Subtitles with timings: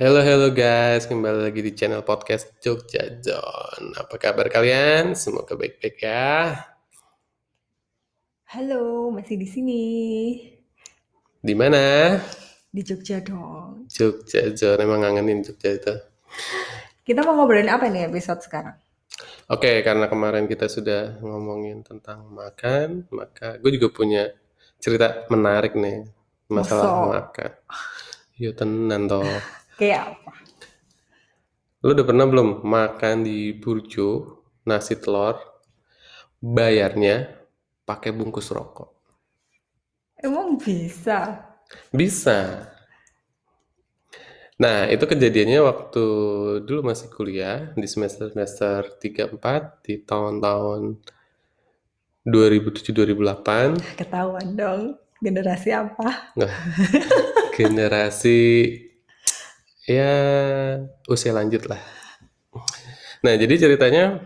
[0.00, 3.92] Halo halo guys, kembali lagi di channel podcast Jogja John.
[4.00, 5.12] Apa kabar kalian?
[5.12, 6.56] Semoga baik-baik ya.
[8.48, 9.84] Halo, masih di sini.
[11.44, 12.16] Di mana?
[12.72, 13.92] Di Jogja dong.
[13.92, 14.80] Jogja John.
[14.80, 15.92] Emang ngangenin Jogja itu.
[17.04, 18.80] Kita mau ngobrolin apa nih episode sekarang?
[19.52, 24.32] Oke, karena kemarin kita sudah ngomongin tentang makan, maka gue juga punya
[24.80, 26.08] cerita menarik nih
[26.48, 27.04] masalah Masa?
[27.20, 27.50] makan.
[28.40, 29.59] Yo tenan toh.
[29.80, 30.32] Kayak apa?
[31.80, 35.40] Lu udah pernah belum makan di Burjo nasi telur
[36.36, 37.40] bayarnya
[37.88, 38.92] pakai bungkus rokok?
[40.20, 41.48] Emang bisa?
[41.88, 42.68] Bisa.
[44.60, 46.04] Nah, itu kejadiannya waktu
[46.68, 51.00] dulu masih kuliah di semester-semester 3-4 di tahun-tahun
[52.28, 53.96] 2007-2008.
[53.96, 55.00] Ketahuan dong.
[55.24, 56.36] Generasi apa?
[56.36, 56.52] Nah,
[57.56, 58.36] generasi
[59.90, 60.14] ya
[61.10, 61.82] usia lanjut lah.
[63.26, 64.22] Nah, jadi ceritanya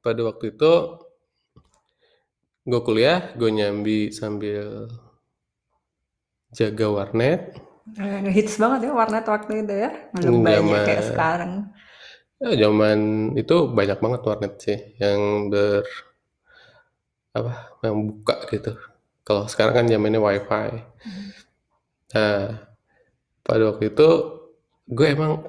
[0.00, 0.72] pada waktu itu
[2.64, 4.88] gue kuliah, gue nyambi sambil
[6.52, 7.60] jaga warnet.
[7.96, 9.90] Eh, Ngehits banget ya warnet waktu itu ya.
[10.16, 11.52] Belum banyak kayak sekarang.
[12.38, 12.98] Ya, zaman
[13.36, 15.84] itu banyak banget warnet sih yang ber
[17.36, 18.72] apa yang buka gitu.
[19.22, 20.80] Kalau sekarang kan zamannya wifi.
[22.16, 22.64] Nah,
[23.44, 24.37] pada waktu itu
[24.88, 25.44] gue emang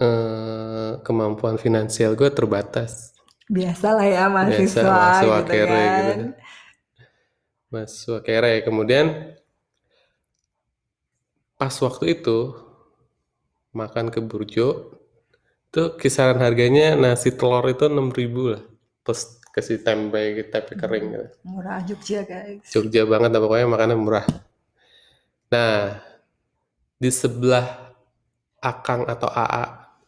[0.00, 3.12] eh, kemampuan finansial gue terbatas.
[3.52, 6.00] Biasa lah ya mahasiswa mahasiswa gitu kere kan.
[6.00, 6.24] gitu.
[7.68, 8.54] Mahasiswa kere.
[8.64, 9.06] Kemudian
[11.60, 12.56] pas waktu itu
[13.76, 14.98] makan ke Burjo
[15.72, 18.62] itu kisaran harganya nasi telur itu 6.000 lah.
[19.04, 21.26] Plus kasih tempe tempe kering gitu.
[21.44, 22.64] Murah Jogja guys.
[22.72, 24.24] Jogja banget pokoknya makanan murah.
[25.52, 26.00] Nah,
[26.96, 27.81] di sebelah
[28.62, 29.64] Akang atau AA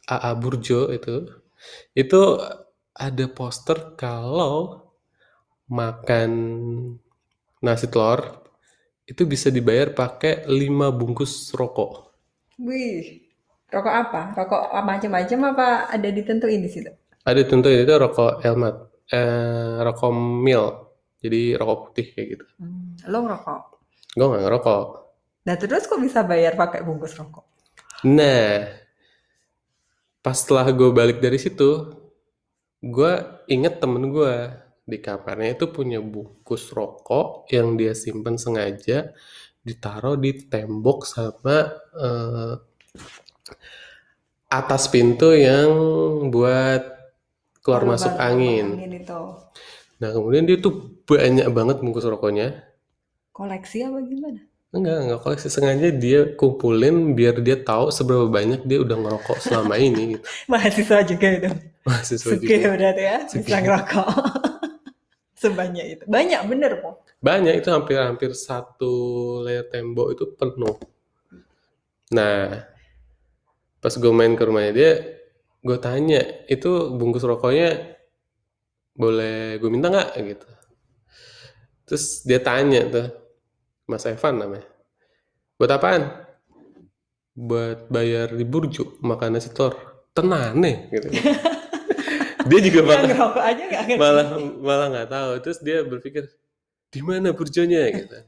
[0.06, 1.26] AA Burjo itu
[1.96, 2.20] itu
[2.94, 4.86] ada poster kalau
[5.66, 6.30] makan
[7.64, 8.44] nasi telur
[9.04, 12.14] itu bisa dibayar pakai 5 bungkus rokok.
[12.62, 13.28] Wih,
[13.68, 14.20] rokok apa?
[14.32, 16.88] Rokok macam-macam apa ada ditentuin di situ?
[17.24, 18.74] Ada tentu itu rokok Elmat,
[19.12, 22.44] eh, rokok mil, jadi rokok putih kayak gitu.
[22.60, 23.62] Hmm, lo ngerokok.
[24.14, 24.84] Gue nggak ngerokok.
[25.44, 27.53] Nah terus kok bisa bayar pakai bungkus rokok?
[28.04, 28.68] Nah,
[30.20, 31.70] pas setelah gue balik dari situ,
[32.84, 33.12] gue
[33.48, 34.34] inget temen gue
[34.84, 39.16] di kamarnya itu punya bungkus rokok yang dia simpen sengaja
[39.64, 42.54] ditaruh di tembok sama eh,
[44.52, 45.72] atas pintu yang
[46.28, 46.84] buat
[47.64, 48.66] keluar masuk Lubang- angin.
[48.76, 49.20] angin itu.
[50.04, 52.60] Nah, kemudian dia tuh banyak banget bungkus rokoknya.
[53.32, 54.44] Koleksi apa gimana?
[54.74, 59.78] Enggak, enggak koleksi sengaja dia kumpulin biar dia tahu seberapa banyak dia udah ngerokok selama
[59.78, 60.24] ini gitu.
[60.50, 61.50] Mahasiswa juga itu.
[61.86, 62.74] Mahasiswa Suge juga.
[62.74, 63.46] berarti ya, Suge.
[63.46, 64.08] bisa ngerokok.
[65.46, 66.04] Sebanyak itu.
[66.10, 67.06] Banyak bener kok.
[67.22, 68.94] Banyak itu hampir-hampir satu
[69.46, 70.76] layar tembok itu penuh.
[72.10, 72.66] Nah,
[73.78, 74.92] pas gue main ke rumahnya dia,
[75.62, 76.20] gue tanya,
[76.50, 77.94] itu bungkus rokoknya
[78.98, 80.48] boleh gue minta nggak gitu.
[81.86, 83.08] Terus dia tanya tuh,
[83.84, 84.68] Mas Evan namanya,
[85.60, 86.02] buat apaan?
[87.34, 89.74] Buat bayar di Burjo makan nasi telur.
[90.14, 91.10] Tenane gitu.
[92.48, 94.00] dia juga malah aja gak ngerti.
[94.00, 94.26] malah
[94.60, 96.28] malah nggak tahu terus dia berpikir
[96.92, 98.18] di mana burjonya gitu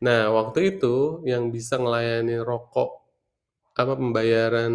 [0.00, 3.04] nah waktu itu yang bisa ngelayani rokok
[3.76, 4.72] apa pembayaran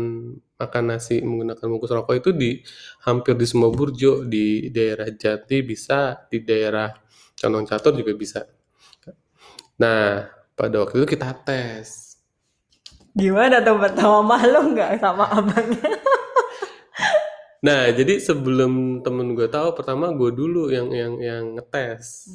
[0.57, 2.51] makan nasi menggunakan bungkus rokok itu di
[3.05, 6.89] hampir di semua burjo di daerah Jati bisa di daerah
[7.35, 8.41] Condong Catur juga bisa
[9.75, 12.17] nah pada waktu itu kita tes
[13.15, 15.87] Gimana tuh pertama malu nggak sama abangnya?
[17.65, 22.27] nah jadi sebelum temen gue tahu pertama gue dulu yang yang yang ngetes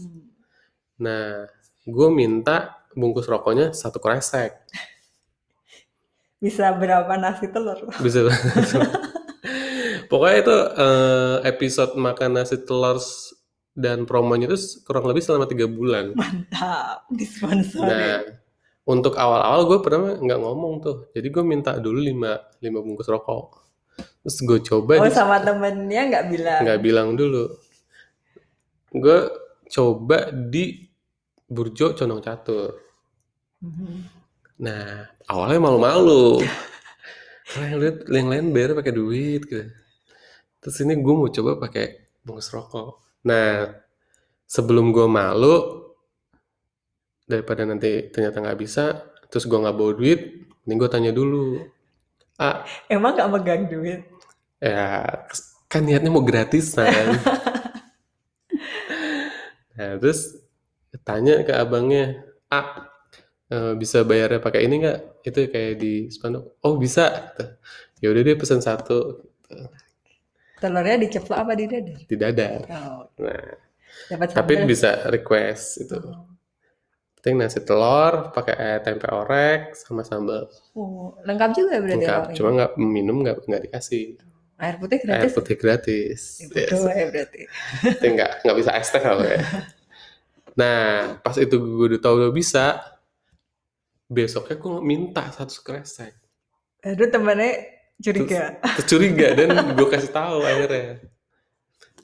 [1.00, 1.48] Nah,
[1.88, 4.52] gue minta bungkus rokoknya satu kresek.
[6.44, 7.88] Bisa berapa nasi telur?
[8.04, 8.28] Bisa.
[10.12, 13.00] Pokoknya itu eh, episode makan nasi telur
[13.74, 16.12] dan promonya itu kurang lebih selama tiga bulan.
[16.18, 17.86] Mantap, disponsori.
[17.86, 18.20] Nah,
[18.86, 20.96] untuk awal-awal gue pernah nggak ngomong tuh.
[21.14, 23.62] Jadi gue minta dulu lima, lima bungkus rokok.
[24.24, 26.60] Terus gue coba oh sama temennya nggak bilang?
[26.66, 27.44] nggak bilang dulu.
[28.90, 29.18] Gue
[29.70, 30.90] coba di
[31.46, 32.74] Burjo Condong Catur.
[33.62, 34.20] Mhm.
[34.60, 36.42] Nah, awalnya malu-malu.
[37.50, 39.66] Karena yang lihat yang lain bayar pakai duit gitu.
[40.60, 43.09] Terus ini gue mau coba pakai bungkus rokok.
[43.26, 43.68] Nah,
[44.48, 45.56] sebelum gue malu,
[47.28, 50.20] daripada nanti ternyata nggak bisa, terus gue nggak bawa duit,
[50.66, 51.62] ini gue tanya dulu,
[52.40, 54.00] ah Emang nggak megang duit?
[54.60, 55.08] ya
[55.72, 56.84] kan niatnya mau gratisan
[59.72, 60.36] nah terus
[61.00, 62.84] tanya ke abangnya ah
[63.80, 67.44] bisa bayarnya pakai ini nggak itu kayak di spanduk oh bisa gitu.
[68.04, 69.26] ya udah dia pesan satu.
[70.60, 71.94] Telurnya diceplok apa di dada?
[71.96, 73.48] di dadar Oh, nah
[74.12, 74.68] dapat tapi sambal.
[74.68, 76.24] bisa request itu Oh.
[77.16, 82.36] penting nasi telur pakai eh, tempe orek sama sambal Oh, lengkap juga berarti lengkap lauknya.
[82.36, 84.04] cuma nggak minum nggak nggak dikasih
[84.60, 85.32] Air putih air gratis.
[85.32, 86.20] putih gratis
[86.52, 86.80] Ya, Yes.
[86.84, 87.40] ya berarti.
[87.96, 89.40] Tapi nggak nggak bisa es teh kalau ya
[90.52, 92.64] nah pas itu gue udah tahu udah bisa
[94.10, 96.12] besoknya gue minta satu kresek
[96.82, 98.58] Aduh temennya curiga.
[98.76, 101.04] terus curiga dan gue kasih tahu akhirnya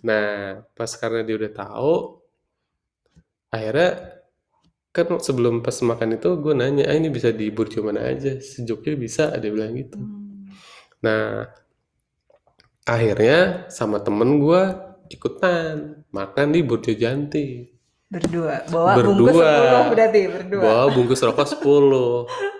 [0.01, 0.29] nah
[0.73, 1.95] pas karena dia udah tahu
[3.49, 3.91] akhirnya
[4.93, 8.93] kan sebelum pas makan itu gue nanya ah ini bisa di Burjo mana aja Jogja
[8.95, 10.49] bisa dia bilang gitu Hmm.
[11.01, 11.45] nah
[12.85, 14.63] akhirnya sama temen gue
[15.09, 17.73] ikutan makan di Burjo Janti
[18.07, 18.63] Berdua.
[18.71, 19.83] Bawa bungkus Berdua.
[19.83, 20.63] 10 berarti berdua.
[20.63, 21.67] bawa bungkus rokok 10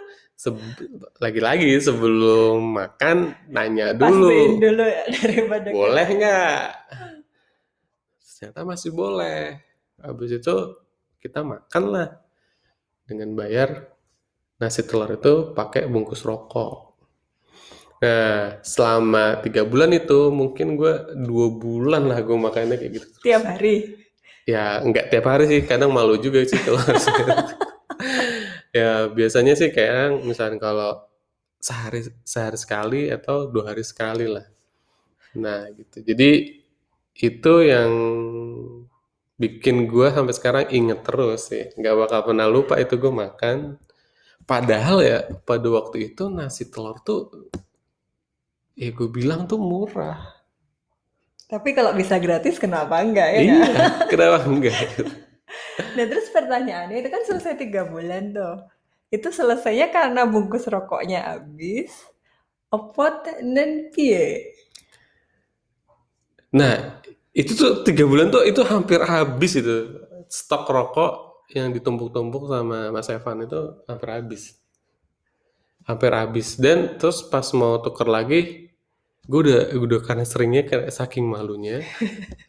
[1.19, 6.63] Lagi-lagi sebelum makan nanya Pastiin dulu dulu ya daripada boleh nggak
[8.37, 9.59] ternyata masih boleh
[9.97, 10.55] habis itu
[11.19, 12.09] kita makan lah
[13.09, 13.91] dengan bayar
[14.61, 17.01] nasi telur itu pakai bungkus rokok
[17.97, 23.25] nah selama tiga bulan itu mungkin gue dua bulan lah gue makannya kayak gitu terus.
[23.25, 23.77] tiap hari.
[24.45, 27.09] ya nggak tiap hari sih kadang malu juga sih kalau harus
[28.77, 30.93] ya biasanya sih kayak misalnya kalau
[31.57, 34.47] sehari sehari sekali atau dua hari sekali lah.
[35.41, 36.05] Nah gitu.
[36.05, 36.31] Jadi
[37.17, 37.93] itu yang
[39.37, 41.73] bikin gue sampai sekarang inget terus sih.
[41.77, 43.81] Nggak bakal pernah lupa itu gue makan.
[44.47, 47.51] Padahal ya pada waktu itu nasi telur tuh
[48.79, 50.37] ya gue bilang tuh murah.
[51.47, 53.41] Tapi kalau bisa gratis kenapa enggak ya?
[53.43, 53.91] iya nggak?
[54.11, 54.83] kenapa enggak
[55.77, 58.57] Nah terus pertanyaannya itu kan selesai tiga bulan tuh.
[59.13, 61.93] Itu selesainya karena bungkus rokoknya habis.
[62.73, 64.53] Opot dan piye?
[66.57, 67.03] Nah,
[67.37, 69.77] itu tuh tiga bulan tuh itu hampir habis itu
[70.27, 71.13] stok rokok
[71.55, 74.43] yang ditumpuk-tumpuk sama Mas Evan itu hampir habis,
[75.87, 76.59] hampir habis.
[76.59, 78.73] Dan terus pas mau tuker lagi,
[79.29, 81.85] gue udah udah karena seringnya kayak saking malunya,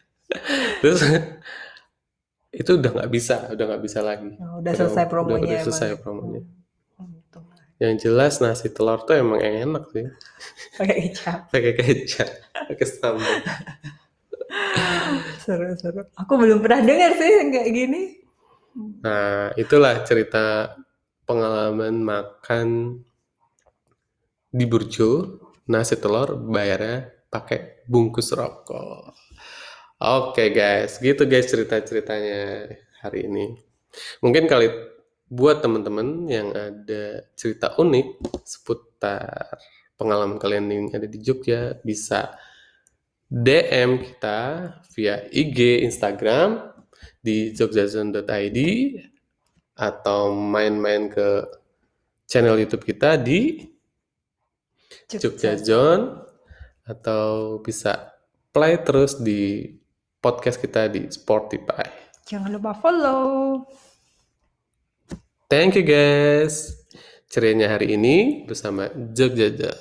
[0.81, 1.03] terus
[2.57, 4.31] itu udah nggak bisa, udah nggak bisa lagi.
[4.42, 5.65] Oh, udah selesai udah, promonya udah emang.
[5.69, 6.42] selesai promonya.
[6.98, 7.45] Untung.
[7.77, 10.06] Yang jelas nasi telur tuh emang enak sih,
[10.77, 11.39] Pakai kecap.
[11.54, 12.30] pakai kecap,
[12.68, 13.38] pakai sambal.
[15.44, 16.01] Seru-seru.
[16.18, 18.01] Aku belum pernah dengar sih yang kayak gini.
[19.01, 20.75] Nah, itulah cerita
[21.25, 22.68] pengalaman makan
[24.50, 25.09] di Burjo,
[25.69, 29.13] nasi telur bayarnya pakai bungkus rokok.
[29.97, 32.69] Oke guys, gitu guys cerita-ceritanya
[33.01, 33.57] hari ini.
[34.21, 34.69] Mungkin kali
[35.25, 39.57] buat teman-teman yang ada cerita unik seputar
[39.97, 42.38] pengalaman kalian yang ada di Jogja bisa
[43.25, 46.77] DM kita via IG Instagram
[47.17, 48.59] di jogjazone.id
[49.81, 51.42] atau main-main ke
[52.30, 53.66] channel YouTube kita di
[55.09, 56.21] Jogja Zone
[56.85, 58.13] atau bisa
[58.54, 59.77] play terus di
[60.21, 61.86] podcast kita di Spotify.
[62.28, 63.64] Jangan lupa follow.
[65.47, 66.83] Thank you guys.
[67.28, 69.71] Cerianya hari ini bersama Jogja.